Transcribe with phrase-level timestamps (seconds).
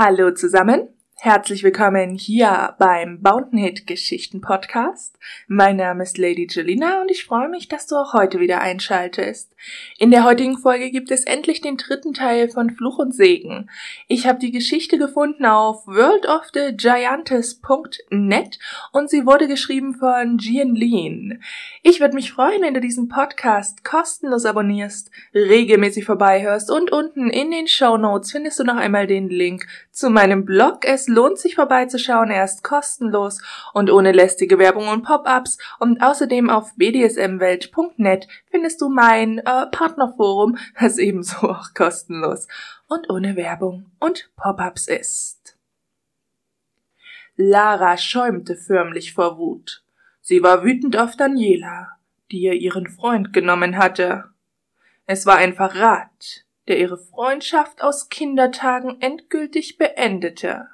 [0.00, 0.90] Hallo zusammen.
[1.20, 5.18] Herzlich willkommen hier beim Bountenhit Geschichten Podcast.
[5.48, 9.52] Mein Name ist Lady Jelina und ich freue mich, dass du auch heute wieder einschaltest.
[9.98, 13.68] In der heutigen Folge gibt es endlich den dritten Teil von Fluch und Segen.
[14.06, 18.58] Ich habe die Geschichte gefunden auf worldofthegiantes.net
[18.92, 21.42] und sie wurde geschrieben von Jian Lin.
[21.82, 27.50] Ich würde mich freuen, wenn du diesen Podcast kostenlos abonnierst, regelmäßig vorbeihörst und unten in
[27.50, 30.84] den Show Notes findest du noch einmal den Link zu meinem Blog.
[30.84, 33.42] Es lohnt sich vorbeizuschauen, er ist kostenlos
[33.74, 40.58] und ohne lästige Werbung und Pop-ups und außerdem auf bdsmwelt.net findest du mein äh, Partnerforum,
[40.80, 42.46] das ebenso auch kostenlos
[42.86, 45.58] und ohne Werbung und Pop-ups ist.
[47.36, 49.84] Lara schäumte förmlich vor Wut.
[50.20, 51.96] Sie war wütend auf Daniela,
[52.30, 54.24] die ihr ihren Freund genommen hatte.
[55.06, 60.68] Es war ein Verrat, der ihre Freundschaft aus Kindertagen endgültig beendete.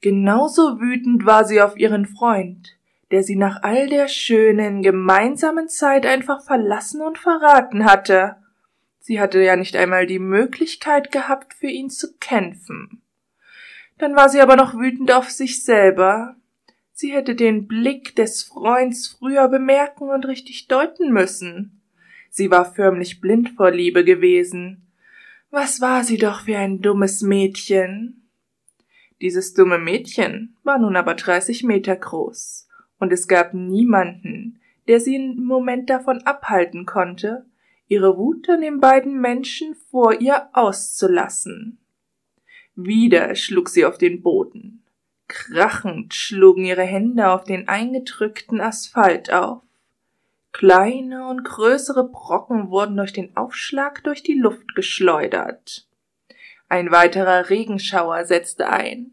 [0.00, 2.76] Genauso wütend war sie auf ihren Freund,
[3.10, 8.36] der sie nach all der schönen gemeinsamen Zeit einfach verlassen und verraten hatte.
[8.98, 13.02] Sie hatte ja nicht einmal die Möglichkeit gehabt, für ihn zu kämpfen.
[13.98, 16.36] Dann war sie aber noch wütend auf sich selber.
[16.92, 21.80] Sie hätte den Blick des Freunds früher bemerken und richtig deuten müssen.
[22.30, 24.86] Sie war förmlich blind vor Liebe gewesen.
[25.50, 28.25] Was war sie doch für ein dummes Mädchen.
[29.20, 35.16] Dieses dumme Mädchen war nun aber dreißig Meter groß, und es gab niemanden, der sie
[35.16, 37.46] im Moment davon abhalten konnte,
[37.88, 41.78] ihre Wut an den beiden Menschen vor ihr auszulassen.
[42.74, 44.84] Wieder schlug sie auf den Boden.
[45.28, 49.62] Krachend schlugen ihre Hände auf den eingedrückten Asphalt auf.
[50.52, 55.88] Kleine und größere Brocken wurden durch den Aufschlag durch die Luft geschleudert.
[56.68, 59.12] Ein weiterer Regenschauer setzte ein.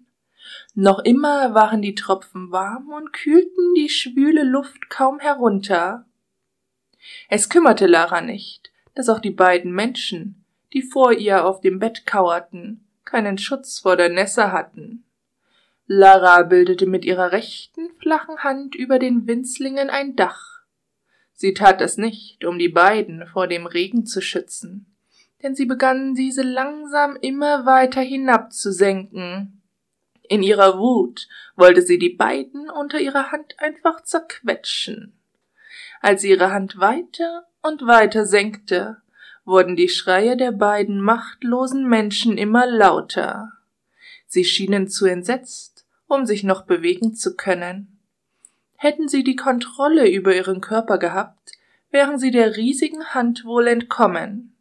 [0.73, 6.05] Noch immer waren die Tropfen warm und kühlten die schwüle Luft kaum herunter.
[7.29, 12.07] Es kümmerte Lara nicht, dass auch die beiden Menschen, die vor ihr auf dem Bett
[12.07, 15.05] kauerten, keinen Schutz vor der Nässe hatten.
[15.85, 20.63] Lara bildete mit ihrer rechten flachen Hand über den Winzlingen ein Dach.
[21.33, 24.92] Sie tat es nicht, um die beiden vor dem Regen zu schützen
[25.43, 29.61] denn sie begannen diese langsam immer weiter hinabzusenken.
[30.29, 35.13] In ihrer Wut wollte sie die beiden unter ihrer Hand einfach zerquetschen.
[36.01, 38.97] Als sie ihre Hand weiter und weiter senkte,
[39.45, 43.51] wurden die Schreie der beiden machtlosen Menschen immer lauter.
[44.25, 47.99] Sie schienen zu entsetzt, um sich noch bewegen zu können.
[48.77, 51.51] Hätten sie die Kontrolle über ihren Körper gehabt,
[51.91, 54.52] wären sie der riesigen Hand wohl entkommen.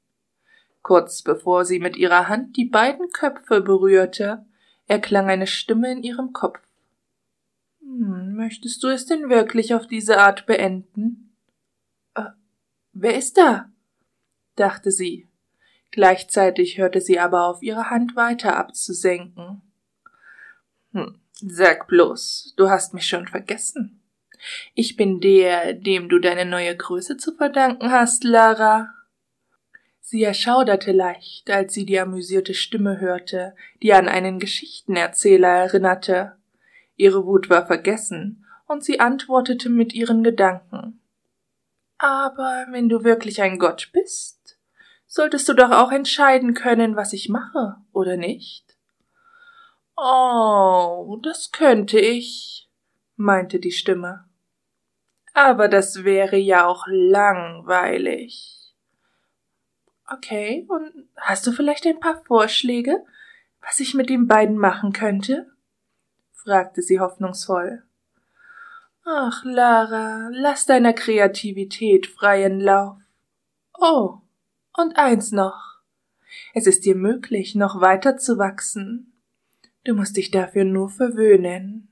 [0.82, 4.44] Kurz bevor sie mit ihrer Hand die beiden Köpfe berührte,
[4.86, 6.60] erklang eine Stimme in ihrem Kopf.
[7.80, 11.36] Hm, möchtest du es denn wirklich auf diese Art beenden?
[12.14, 12.30] Äh,
[12.92, 13.70] wer ist da?
[14.56, 15.28] dachte sie.
[15.90, 19.62] Gleichzeitig hörte sie aber auf, ihre Hand weiter abzusenken.
[20.92, 24.02] Hm, sag bloß, du hast mich schon vergessen.
[24.74, 28.92] Ich bin der, dem du deine neue Größe zu verdanken hast, Lara.
[30.04, 36.36] Sie erschauderte leicht, als sie die amüsierte Stimme hörte, die an einen Geschichtenerzähler erinnerte.
[36.96, 41.00] Ihre Wut war vergessen, und sie antwortete mit ihren Gedanken.
[41.98, 44.58] Aber wenn du wirklich ein Gott bist,
[45.06, 48.76] solltest du doch auch entscheiden können, was ich mache, oder nicht?
[49.96, 52.68] Oh, das könnte ich,
[53.14, 54.24] meinte die Stimme.
[55.32, 58.61] Aber das wäre ja auch langweilig.
[60.12, 63.04] Okay, und hast du vielleicht ein paar Vorschläge,
[63.62, 65.50] was ich mit den beiden machen könnte?
[66.32, 67.82] fragte sie hoffnungsvoll.
[69.04, 72.98] Ach, Lara, lass deiner Kreativität freien Lauf.
[73.78, 74.18] Oh,
[74.76, 75.78] und eins noch.
[76.54, 79.12] Es ist dir möglich, noch weiter zu wachsen.
[79.84, 81.88] Du musst dich dafür nur verwöhnen.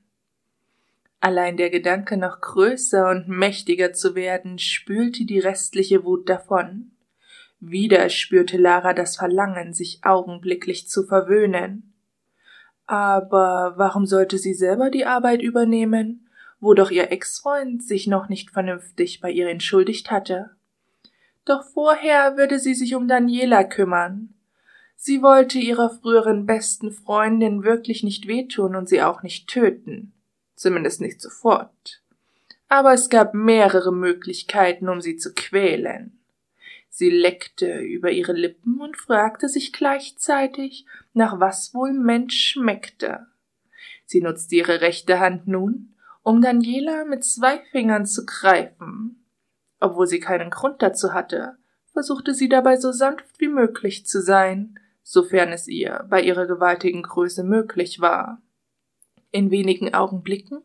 [1.19, 6.90] Allein der Gedanke, noch größer und mächtiger zu werden, spülte die restliche Wut davon.
[7.63, 11.93] Wieder spürte Lara das Verlangen, sich augenblicklich zu verwöhnen.
[12.87, 16.27] Aber warum sollte sie selber die Arbeit übernehmen,
[16.59, 20.49] wo doch ihr Ex-Freund sich noch nicht vernünftig bei ihr entschuldigt hatte?
[21.45, 24.33] Doch vorher würde sie sich um Daniela kümmern.
[24.95, 30.13] Sie wollte ihrer früheren besten Freundin wirklich nicht wehtun und sie auch nicht töten.
[30.55, 32.01] Zumindest nicht sofort.
[32.69, 36.20] Aber es gab mehrere Möglichkeiten, um sie zu quälen.
[36.93, 43.27] Sie leckte über ihre Lippen und fragte sich gleichzeitig, nach was wohl Mensch schmeckte.
[44.05, 49.25] Sie nutzte ihre rechte Hand nun, um Daniela mit zwei Fingern zu greifen.
[49.79, 51.57] Obwohl sie keinen Grund dazu hatte,
[51.93, 57.03] versuchte sie dabei so sanft wie möglich zu sein, sofern es ihr bei ihrer gewaltigen
[57.03, 58.41] Größe möglich war.
[59.31, 60.61] In wenigen Augenblicken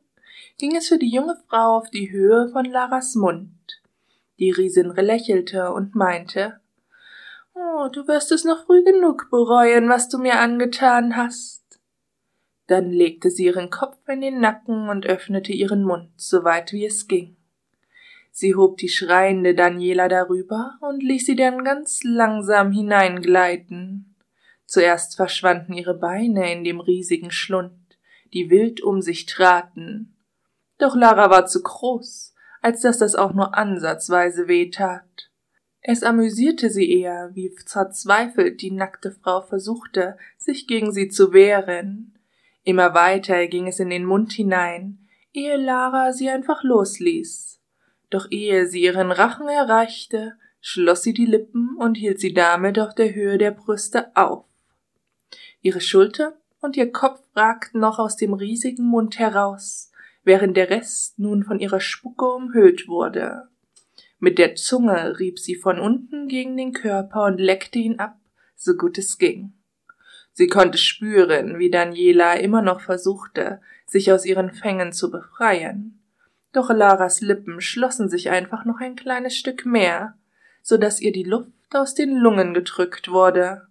[0.59, 3.81] ging es für die junge Frau auf die Höhe von Laras Mund.
[4.39, 6.61] Die Riesin lächelte und meinte
[7.55, 11.81] Oh, du wirst es noch früh genug bereuen, was du mir angetan hast.
[12.67, 16.85] Dann legte sie ihren Kopf in den Nacken und öffnete ihren Mund, so weit wie
[16.85, 17.37] es ging.
[18.31, 24.15] Sie hob die schreiende Daniela darüber und ließ sie dann ganz langsam hineingleiten.
[24.67, 27.97] Zuerst verschwanden ihre Beine in dem riesigen Schlund,
[28.35, 30.15] die wild um sich traten.
[30.77, 32.35] Doch Lara war zu groß,
[32.67, 35.31] als dass das auch nur ansatzweise weh tat.
[35.83, 42.19] Es amüsierte sie eher, wie verzweifelt die nackte Frau versuchte, sich gegen sie zu wehren.
[42.65, 44.99] Immer weiter ging es in den Mund hinein,
[45.33, 47.61] ehe Lara sie einfach losließ.
[48.11, 52.97] Doch ehe sie ihren Rachen erreichte, schloss sie die Lippen und hielt sie damit auf
[52.97, 54.45] der Höhe der Brüste auf.
[55.63, 59.93] Ihre Schulter und ihr Kopf ragten noch aus dem riesigen Mund heraus,
[60.27, 63.49] während der Rest nun von ihrer Spucke umhüllt wurde.
[64.19, 68.19] Mit der Zunge rieb sie von unten gegen den Körper und leckte ihn ab,
[68.57, 69.53] so gut es ging.
[70.33, 76.03] Sie konnte spüren, wie Daniela immer noch versuchte, sich aus ihren Fängen zu befreien.
[76.53, 80.15] Doch Laras Lippen schlossen sich einfach noch ein kleines Stück mehr,
[80.61, 83.69] so dass ihr die Luft aus den Lungen gedrückt wurde.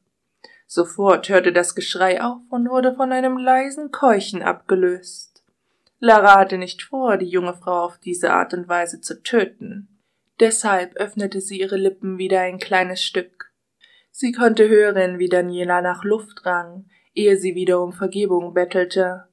[0.68, 5.35] Sofort hörte das Geschrei auf und wurde von einem leisen Keuchen abgelöst.
[6.00, 9.88] Lara hatte nicht vor, die junge Frau auf diese Art und Weise zu töten.
[10.40, 13.52] Deshalb öffnete sie ihre Lippen wieder ein kleines Stück.
[14.12, 19.26] Sie konnte hören, wie Daniela nach Luft rang, ehe sie wieder um Vergebung bettelte.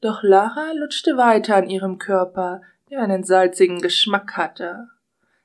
[0.00, 4.88] Doch Lara lutschte weiter an ihrem Körper, der einen salzigen Geschmack hatte.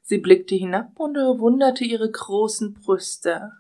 [0.02, 3.54] Sie blickte hinab und bewunderte ihre großen Brüste.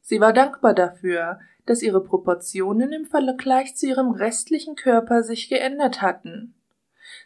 [0.00, 6.00] Sie war dankbar dafür, dass ihre Proportionen im Vergleich zu ihrem restlichen Körper sich geändert
[6.00, 6.54] hatten.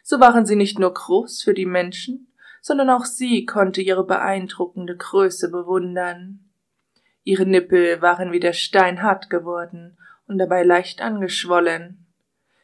[0.03, 2.27] So waren sie nicht nur groß für die Menschen,
[2.61, 6.51] sondern auch sie konnte ihre beeindruckende Größe bewundern.
[7.23, 9.97] Ihre Nippel waren wieder steinhart geworden
[10.27, 12.07] und dabei leicht angeschwollen.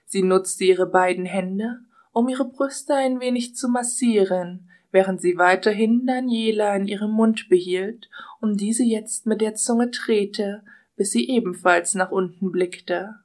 [0.05, 1.79] Sie nutzte ihre beiden Hände,
[2.11, 8.09] um ihre Brüste ein wenig zu massieren, während sie weiterhin Daniela in ihrem Mund behielt
[8.39, 10.63] und diese jetzt mit der Zunge drehte,
[10.97, 13.15] bis sie ebenfalls nach unten blickte.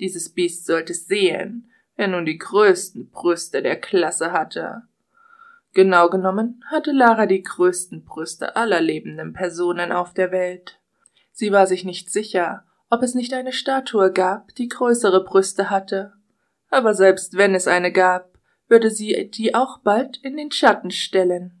[0.00, 4.84] Dieses Biest sollte sehen, der nun die größten Brüste der Klasse hatte.
[5.74, 10.78] Genau genommen hatte Lara die größten Brüste aller lebenden Personen auf der Welt.
[11.32, 16.12] Sie war sich nicht sicher, ob es nicht eine Statue gab, die größere Brüste hatte.
[16.70, 18.38] Aber selbst wenn es eine gab,
[18.68, 21.52] würde sie die auch bald in den Schatten stellen.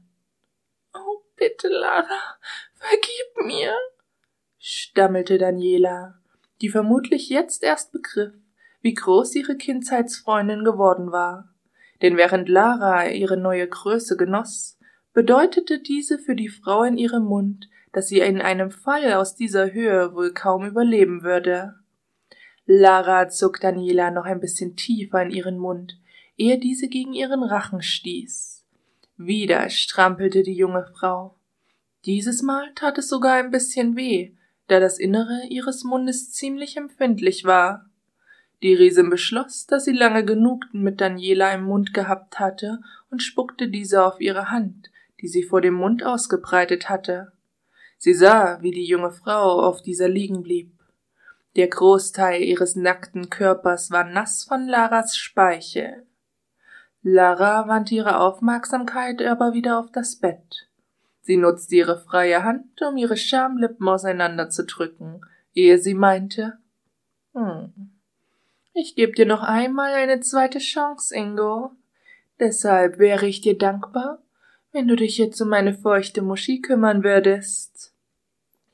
[0.94, 2.36] Oh, bitte, Lara,
[2.74, 3.74] vergib mir,
[4.64, 6.20] stammelte Daniela,
[6.60, 8.32] die vermutlich jetzt erst begriff,
[8.80, 11.52] wie groß ihre Kindheitsfreundin geworden war.
[12.00, 14.78] Denn während Lara ihre neue Größe genoss,
[15.12, 19.72] bedeutete diese für die Frau in ihrem Mund, dass sie in einem Fall aus dieser
[19.72, 21.74] Höhe wohl kaum überleben würde.
[22.64, 25.98] Lara zog Daniela noch ein bisschen tiefer in ihren Mund,
[26.36, 28.64] ehe diese gegen ihren Rachen stieß.
[29.16, 31.36] Wieder strampelte die junge Frau.
[32.04, 34.36] Dieses Mal tat es sogar ein bisschen weh,
[34.68, 37.90] da das Innere ihres Mundes ziemlich empfindlich war.
[38.62, 43.68] Die Riesin beschloss, dass sie lange genug mit Daniela im Mund gehabt hatte und spuckte
[43.68, 44.90] diese auf ihre Hand,
[45.20, 47.32] die sie vor dem Mund ausgebreitet hatte.
[47.98, 50.72] Sie sah, wie die junge Frau auf dieser liegen blieb.
[51.56, 56.06] Der Großteil ihres nackten Körpers war nass von Laras Speichel.
[57.02, 60.68] Lara wandte ihre Aufmerksamkeit aber wieder auf das Bett.
[61.22, 65.24] Sie nutzte ihre freie Hand, um ihre Schamlippen auseinanderzudrücken,
[65.54, 66.58] ehe sie meinte,
[67.32, 67.72] hm,
[68.74, 71.72] ich gebe dir noch einmal eine zweite Chance, Ingo.
[72.40, 74.22] Deshalb wäre ich dir dankbar,
[74.72, 77.92] wenn du dich jetzt um meine feuchte Muschi kümmern würdest.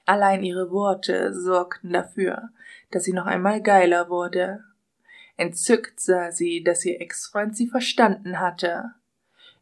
[0.06, 2.48] Allein ihre Worte sorgten dafür,
[2.90, 4.64] dass sie noch einmal geiler wurde.
[5.36, 8.92] Entzückt sah sie, dass ihr Ex-Freund sie verstanden hatte.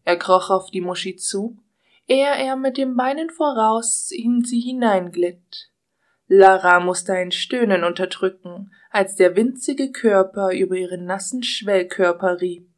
[0.05, 1.59] Er kroch auf die Muschi zu,
[2.07, 5.71] ehe er mit den Beinen voraus in sie hineinglitt.
[6.29, 12.69] Lara musste ein Stöhnen unterdrücken, als der winzige Körper über ihren nassen Schwellkörper rieb.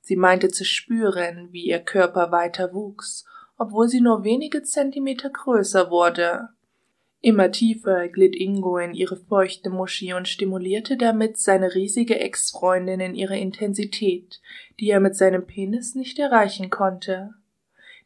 [0.00, 3.26] Sie meinte zu spüren, wie ihr Körper weiter wuchs,
[3.58, 6.48] obwohl sie nur wenige Zentimeter größer wurde.
[7.20, 13.14] Immer tiefer glitt Ingo in ihre feuchte Muschi und stimulierte damit seine riesige Ex-Freundin in
[13.14, 14.40] ihrer Intensität,
[14.80, 17.34] die er mit seinem Penis nicht erreichen konnte.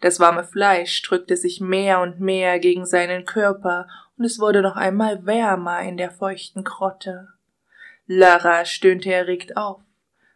[0.05, 4.77] Das warme Fleisch drückte sich mehr und mehr gegen seinen Körper, und es wurde noch
[4.77, 7.29] einmal wärmer in der feuchten Krotte.
[8.07, 9.81] Lara stöhnte erregt auf.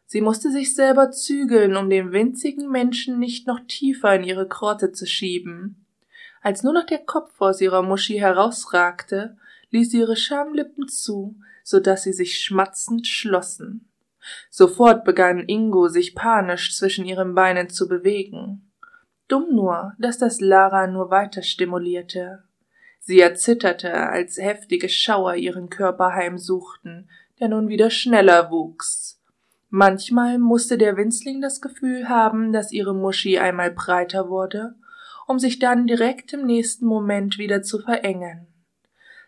[0.07, 4.93] Sie musste sich selber zügeln, um den winzigen Menschen nicht noch tiefer in ihre Krotte
[4.93, 5.85] zu schieben.
[6.41, 9.37] Als nur noch der Kopf aus ihrer Muschi herausragte,
[9.69, 13.87] ließ sie ihre Schamlippen zu, so dass sie sich schmatzend schlossen.
[14.49, 18.65] Sofort begann Ingo sich panisch zwischen ihren Beinen zu bewegen.
[19.29, 22.45] Dumm nur, dass das Lara nur weiter stimulierte.
[22.99, 27.09] Sie erzitterte, als heftige Schauer ihren Körper heimsuchten,
[27.39, 29.21] der nun wieder schneller wuchs.
[29.71, 34.75] Manchmal musste der Winzling das Gefühl haben, dass ihre Muschi einmal breiter wurde,
[35.27, 38.47] um sich dann direkt im nächsten Moment wieder zu verengen.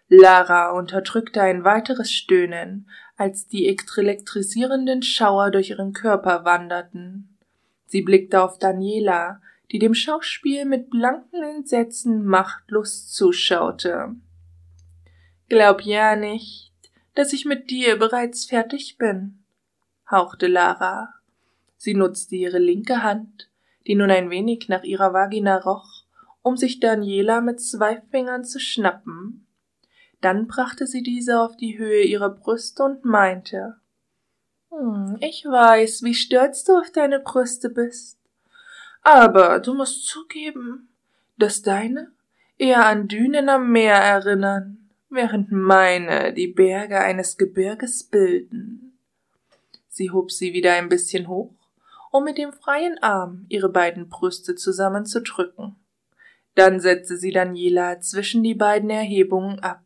[0.08, 7.38] Lara unterdrückte ein weiteres Stöhnen, als die elektrisierenden Schauer durch ihren Körper wanderten.
[7.86, 9.40] Sie blickte auf Daniela,
[9.72, 14.16] die dem Schauspiel mit blanken Entsetzen machtlos zuschaute.
[15.48, 16.72] Glaub ja nicht,
[17.14, 19.44] dass ich mit dir bereits fertig bin,
[20.10, 21.14] hauchte Lara.
[21.76, 23.50] Sie nutzte ihre linke Hand,
[23.86, 26.04] die nun ein wenig nach ihrer Vagina roch,
[26.42, 29.46] um sich Daniela mit zwei Fingern zu schnappen.
[30.20, 33.76] Dann brachte sie diese auf die Höhe ihrer Brüste und meinte
[34.68, 38.19] hm, Ich weiß, wie stolz du auf deine Brüste bist.
[39.02, 40.88] Aber du musst zugeben,
[41.38, 42.12] dass deine
[42.58, 48.98] eher an Dünen am Meer erinnern, während meine die Berge eines Gebirges bilden.
[49.88, 51.52] Sie hob sie wieder ein bisschen hoch,
[52.10, 55.76] um mit dem freien Arm ihre beiden Brüste zusammenzudrücken.
[56.54, 59.82] Dann setzte sie Daniela zwischen die beiden Erhebungen ab.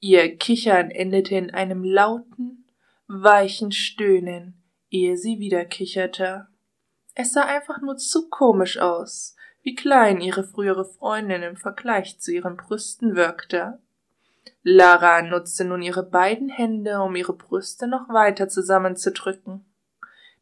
[0.00, 2.64] Ihr Kichern endete in einem lauten,
[3.06, 4.54] weichen Stöhnen,
[4.90, 6.48] ehe sie wieder kicherte.
[7.22, 12.32] Es sah einfach nur zu komisch aus, wie klein ihre frühere Freundin im Vergleich zu
[12.32, 13.78] ihren Brüsten wirkte.
[14.62, 19.66] Lara nutzte nun ihre beiden Hände, um ihre Brüste noch weiter zusammenzudrücken.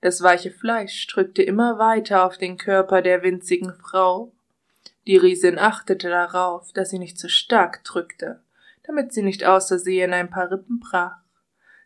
[0.03, 4.31] Das weiche Fleisch drückte immer weiter auf den Körper der winzigen Frau.
[5.09, 8.41] Die Riesin achtete darauf, dass sie nicht zu stark drückte,
[8.85, 11.17] damit sie nicht außersehen ein paar Rippen brach.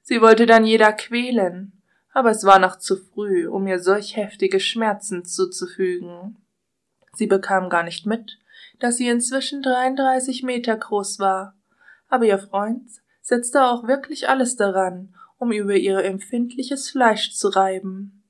[0.03, 1.82] Sie wollte dann jeder quälen,
[2.13, 6.37] aber es war noch zu früh, um ihr solch heftige Schmerzen zuzufügen.
[7.15, 8.39] Sie bekam gar nicht mit,
[8.79, 11.57] dass sie inzwischen 33 Meter groß war,
[12.09, 12.89] aber ihr Freund
[13.23, 18.23] setzte auch wirklich alles daran, um über ihr empfindliches Fleisch zu reiben.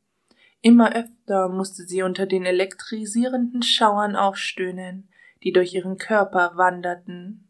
[0.60, 5.08] Immer öfter musste sie unter den elektrisierenden Schauern aufstöhnen,
[5.42, 7.48] die durch ihren Körper wanderten.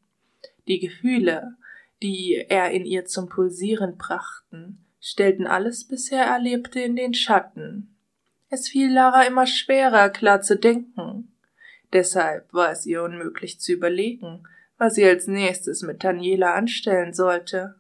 [0.67, 1.57] Die Gefühle,
[2.03, 7.97] die er in ihr zum Pulsieren brachten, stellten alles bisher Erlebte in den Schatten.
[8.49, 11.35] Es fiel Lara immer schwerer, klar zu denken.
[11.93, 14.45] Deshalb war es ihr unmöglich zu überlegen,
[14.79, 17.75] was sie als nächstes mit Daniela anstellen sollte.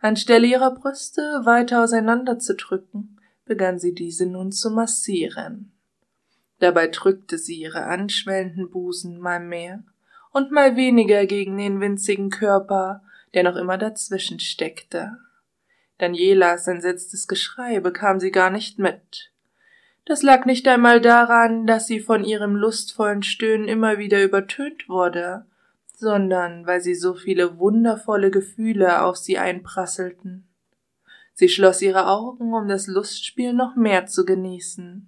[0.00, 5.72] Anstelle ihrer Brüste weiter auseinanderzudrücken, begann sie diese nun zu massieren.
[6.58, 9.82] Dabei drückte sie ihre anschwellenden Busen mal mehr
[10.30, 13.02] und mal weniger gegen den winzigen Körper,
[13.32, 15.16] der noch immer dazwischen steckte.
[16.00, 19.30] Danielas entsetztes Geschrei bekam sie gar nicht mit.
[20.06, 25.44] Das lag nicht einmal daran, dass sie von ihrem lustvollen Stöhnen immer wieder übertönt wurde,
[25.94, 30.48] sondern weil sie so viele wundervolle Gefühle auf sie einprasselten.
[31.34, 35.06] Sie schloss ihre Augen, um das Lustspiel noch mehr zu genießen.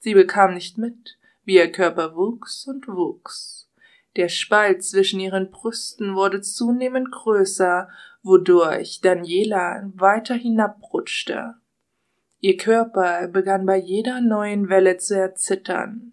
[0.00, 3.70] Sie bekam nicht mit, wie ihr Körper wuchs und wuchs.
[4.16, 7.88] Der Spalt zwischen ihren Brüsten wurde zunehmend größer
[8.24, 11.54] wodurch Daniela weiter hinabrutschte.
[12.40, 16.12] Ihr Körper begann bei jeder neuen Welle zu erzittern.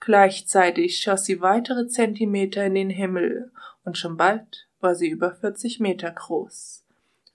[0.00, 3.52] Gleichzeitig schoss sie weitere Zentimeter in den Himmel,
[3.84, 6.84] und schon bald war sie über vierzig Meter groß.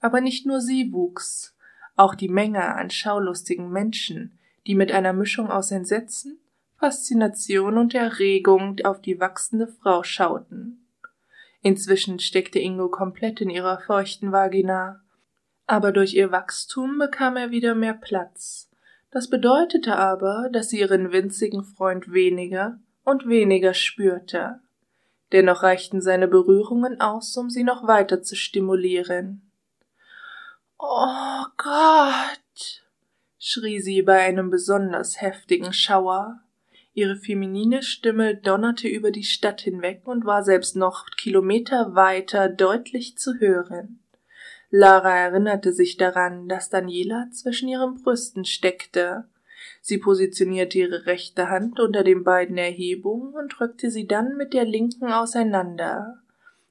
[0.00, 1.56] Aber nicht nur sie wuchs,
[1.96, 6.38] auch die Menge an schaulustigen Menschen, die mit einer Mischung aus Entsetzen,
[6.78, 10.86] Faszination und Erregung auf die wachsende Frau schauten.
[11.62, 15.00] Inzwischen steckte Ingo komplett in ihrer feuchten Vagina.
[15.66, 18.70] Aber durch ihr Wachstum bekam er wieder mehr Platz.
[19.10, 24.60] Das bedeutete aber, dass sie ihren winzigen Freund weniger und weniger spürte.
[25.32, 29.50] Dennoch reichten seine Berührungen aus, um sie noch weiter zu stimulieren.
[30.78, 32.84] Oh Gott!
[33.38, 36.40] schrie sie bei einem besonders heftigen Schauer.
[36.98, 43.16] Ihre feminine Stimme donnerte über die Stadt hinweg und war selbst noch Kilometer weiter deutlich
[43.16, 44.00] zu hören.
[44.70, 49.28] Lara erinnerte sich daran, dass Daniela zwischen ihren Brüsten steckte.
[49.80, 54.64] Sie positionierte ihre rechte Hand unter den beiden Erhebungen und drückte sie dann mit der
[54.64, 56.18] linken auseinander.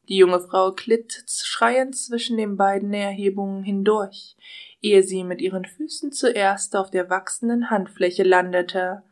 [0.10, 4.36] Die junge Frau glitt schreiend zwischen den beiden Erhebungen hindurch,
[4.82, 9.04] ehe sie mit ihren Füßen zuerst auf der wachsenden Handfläche landete.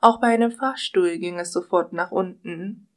[0.00, 2.88] Auch bei einem Fahrstuhl ging es sofort nach unten.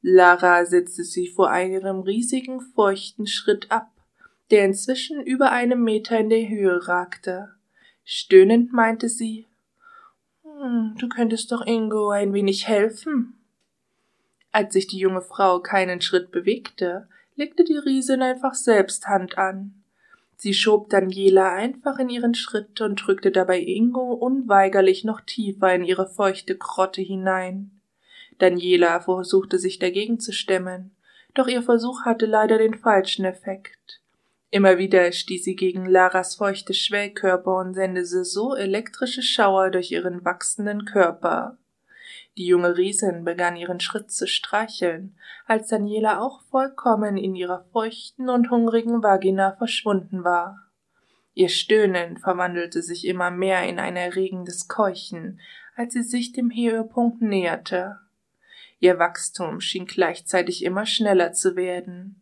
[0.00, 3.90] Lara setzte sie vor einem riesigen feuchten Schritt ab,
[4.50, 7.54] der inzwischen über einem Meter in der Höhe ragte.
[8.04, 9.46] Stöhnend meinte sie
[10.42, 13.38] hm, Du könntest doch Ingo ein wenig helfen.
[14.50, 19.81] Als sich die junge Frau keinen Schritt bewegte, legte die Riesin einfach selbst Hand an.
[20.42, 25.84] Sie schob Daniela einfach in ihren Schritt und drückte dabei Ingo unweigerlich noch tiefer in
[25.84, 27.80] ihre feuchte Grotte hinein.
[28.38, 30.96] Daniela versuchte sich dagegen zu stemmen,
[31.34, 34.00] doch ihr Versuch hatte leider den falschen Effekt.
[34.50, 40.24] Immer wieder stieß sie gegen Laras feuchte Schwellkörper und sendete so elektrische Schauer durch ihren
[40.24, 41.56] wachsenden Körper.
[42.38, 45.14] Die junge Riesin begann ihren Schritt zu streicheln,
[45.46, 50.58] als Daniela auch vollkommen in ihrer feuchten und hungrigen Vagina verschwunden war.
[51.34, 55.40] Ihr Stöhnen verwandelte sich immer mehr in ein erregendes Keuchen,
[55.76, 57.98] als sie sich dem Höhepunkt näherte.
[58.80, 62.20] Ihr Wachstum schien gleichzeitig immer schneller zu werden.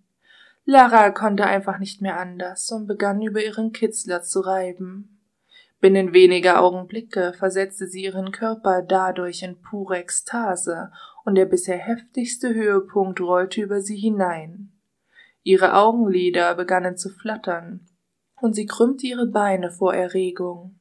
[0.64, 5.19] Lara konnte einfach nicht mehr anders und begann über ihren Kitzler zu reiben.
[5.80, 10.92] Binnen weniger Augenblicke versetzte sie ihren Körper dadurch in pure Ekstase,
[11.24, 14.72] und der bisher heftigste Höhepunkt rollte über sie hinein.
[15.42, 17.86] Ihre Augenlider begannen zu flattern,
[18.40, 20.78] und sie krümmte ihre Beine vor Erregung.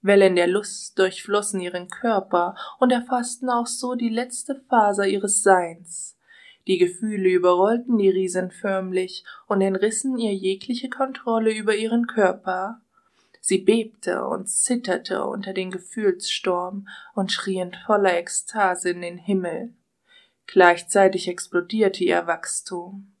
[0.00, 6.18] Wellen der Lust durchflossen ihren Körper und erfassten auch so die letzte Faser ihres Seins.
[6.66, 12.80] Die Gefühle überrollten die Riesin förmlich und entrissen ihr jegliche Kontrolle über ihren Körper.
[13.44, 19.74] Sie bebte und zitterte unter den Gefühlssturm und schrie in voller Ekstase in den Himmel.
[20.46, 23.12] Gleichzeitig explodierte ihr Wachstum.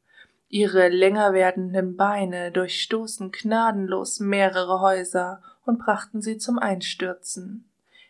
[0.48, 7.68] Ihre länger werdenden Beine durchstoßen gnadenlos mehrere Häuser und brachten sie zum Einstürzen.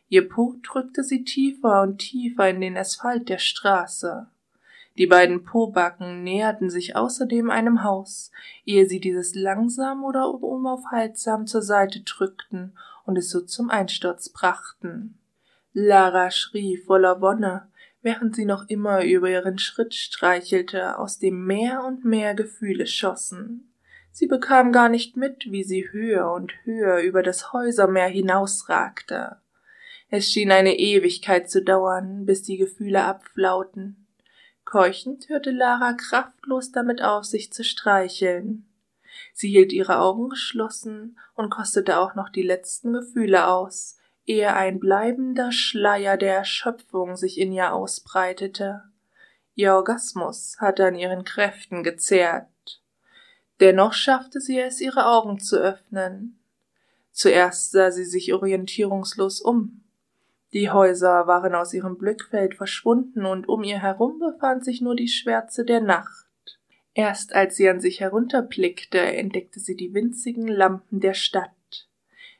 [0.09, 4.27] Ihr Po drückte sie tiefer und tiefer in den Asphalt der Straße.
[4.99, 8.31] Die beiden Pobacken näherten sich außerdem einem Haus,
[8.65, 12.77] ehe sie dieses langsam oder unaufhaltsam zur Seite drückten
[13.07, 15.19] und es so zum Einsturz brachten.
[15.73, 17.69] Lara schrie voller Wonne,
[18.03, 23.73] während sie noch immer über ihren Schritt streichelte, aus dem mehr und mehr Gefühle schossen.
[24.11, 29.37] Sie bekam gar nicht mit, wie sie höher und höher über das Häusermeer hinausragte.
[30.11, 34.02] Es schien eine Ewigkeit zu dauern, bis die Gefühle abflauten.
[34.73, 38.65] Keuchend hörte Lara kraftlos damit auf, sich zu streicheln.
[39.35, 44.81] Sie hielt ihre Augen geschlossen und kostete auch noch die letzten Gefühle aus, ehe ein
[44.81, 48.85] bleibender Schleier der Erschöpfung sich in ihr ausbreitete.
[49.55, 52.81] Ihr Orgasmus hatte an ihren Kräften gezehrt.
[53.61, 56.39] Dennoch schaffte sie es, ihre Augen zu öffnen.
[57.11, 59.83] Zuerst sah sie sich orientierungslos um.
[60.53, 65.09] Die Häuser waren aus ihrem Blickfeld verschwunden und um ihr herum befand sich nur die
[65.09, 66.27] Schwärze der Nacht.
[66.95, 71.89] Erst als sie an sich herunterblickte, entdeckte sie die winzigen Lampen der Stadt.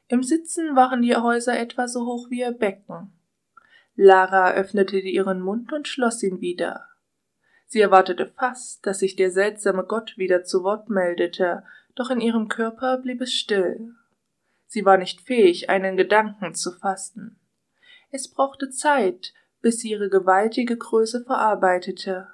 [0.09, 3.13] Im Sitzen waren die Häuser etwa so hoch wie ihr Becken.
[3.95, 6.87] Lara öffnete ihren Mund und schloss ihn wieder.
[7.67, 12.49] Sie erwartete fast, dass sich der seltsame Gott wieder zu Wort meldete, doch in ihrem
[12.49, 13.95] Körper blieb es still.
[14.67, 17.39] Sie war nicht fähig, einen Gedanken zu fassen.
[18.15, 22.29] Es brauchte Zeit, bis sie ihre gewaltige Größe verarbeitete.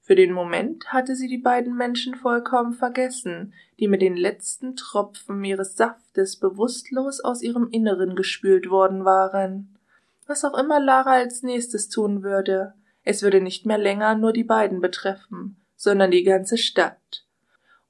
[0.00, 5.44] Für den Moment hatte sie die beiden Menschen vollkommen vergessen, die mit den letzten Tropfen
[5.44, 9.78] ihres Saftes bewusstlos aus ihrem Inneren gespült worden waren.
[10.26, 12.72] Was auch immer Lara als nächstes tun würde,
[13.04, 17.26] es würde nicht mehr länger nur die beiden betreffen, sondern die ganze Stadt.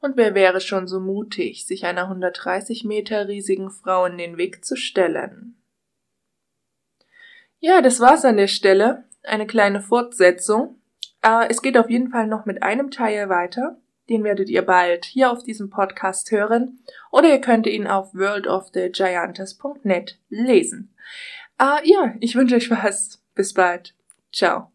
[0.01, 4.65] Und wer wäre schon so mutig, sich einer 130 Meter riesigen Frau in den Weg
[4.65, 5.62] zu stellen?
[7.65, 9.05] Ja, das war's an der Stelle.
[9.23, 10.81] Eine kleine Fortsetzung.
[11.23, 13.81] Äh, es geht auf jeden Fall noch mit einem Teil weiter.
[14.11, 16.81] Den werdet ihr bald hier auf diesem Podcast hören.
[17.13, 20.93] Oder ihr könnt ihn auf worldofthegiantes.net lesen.
[21.61, 23.23] Äh, ja, ich wünsche euch was.
[23.37, 23.95] Bis bald.
[24.33, 24.72] Ciao.